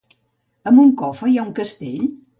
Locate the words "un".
1.51-1.55